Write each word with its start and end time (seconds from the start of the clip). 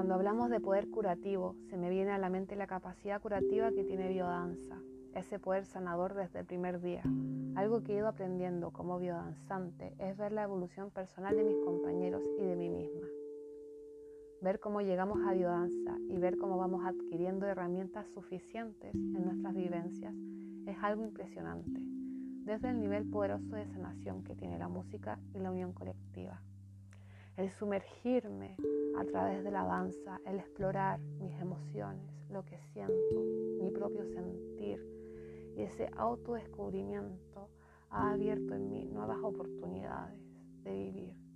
Cuando 0.00 0.14
hablamos 0.14 0.48
de 0.48 0.60
poder 0.60 0.88
curativo, 0.88 1.56
se 1.68 1.76
me 1.76 1.90
viene 1.90 2.12
a 2.12 2.16
la 2.16 2.30
mente 2.30 2.56
la 2.56 2.66
capacidad 2.66 3.20
curativa 3.20 3.70
que 3.70 3.84
tiene 3.84 4.08
biodanza, 4.08 4.80
ese 5.14 5.38
poder 5.38 5.66
sanador 5.66 6.14
desde 6.14 6.38
el 6.38 6.46
primer 6.46 6.80
día. 6.80 7.02
Algo 7.54 7.82
que 7.82 7.92
he 7.92 7.98
ido 7.98 8.08
aprendiendo 8.08 8.70
como 8.70 8.98
biodanzante 8.98 9.94
es 9.98 10.16
ver 10.16 10.32
la 10.32 10.44
evolución 10.44 10.90
personal 10.90 11.36
de 11.36 11.44
mis 11.44 11.58
compañeros 11.66 12.24
y 12.38 12.46
de 12.46 12.56
mí 12.56 12.70
misma. 12.70 13.06
Ver 14.40 14.58
cómo 14.58 14.80
llegamos 14.80 15.18
a 15.26 15.34
biodanza 15.34 15.98
y 16.08 16.16
ver 16.16 16.38
cómo 16.38 16.56
vamos 16.56 16.82
adquiriendo 16.86 17.46
herramientas 17.46 18.08
suficientes 18.14 18.94
en 18.94 19.22
nuestras 19.22 19.54
vivencias 19.54 20.14
es 20.64 20.78
algo 20.80 21.04
impresionante, 21.04 21.78
desde 22.46 22.70
el 22.70 22.80
nivel 22.80 23.04
poderoso 23.10 23.54
de 23.54 23.66
sanación 23.66 24.24
que 24.24 24.34
tiene 24.34 24.58
la 24.58 24.68
música 24.68 25.20
y 25.34 25.40
la 25.40 25.50
unión 25.50 25.74
colectiva 25.74 26.40
el 27.36 27.50
sumergirme 27.50 28.56
a 28.98 29.04
través 29.04 29.42
de 29.44 29.50
la 29.50 29.64
danza, 29.64 30.20
el 30.26 30.38
explorar 30.38 31.00
mis 31.20 31.38
emociones, 31.40 32.04
lo 32.30 32.44
que 32.44 32.58
siento, 32.72 33.20
mi 33.60 33.70
propio 33.70 34.04
sentir. 34.06 34.84
Y 35.56 35.62
ese 35.62 35.88
autodescubrimiento 35.96 37.48
ha 37.90 38.12
abierto 38.12 38.54
en 38.54 38.70
mí 38.70 38.84
nuevas 38.86 39.18
oportunidades 39.22 40.20
de 40.62 40.72
vivir 40.72 41.29